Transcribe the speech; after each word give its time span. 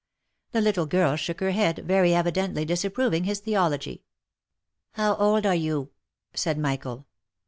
The 0.51 0.61
little 0.61 0.87
girl 0.87 1.15
shook 1.15 1.41
her 1.41 1.51
head, 1.51 1.83
very 1.85 2.15
evidently 2.15 2.65
disapproving 2.65 3.25
his 3.25 3.39
theology." 3.39 4.01
How 4.93 5.13
old 5.17 5.45
are 5.45 5.53
you?" 5.53 5.91
said 6.33 6.57
Michael. 6.57 7.05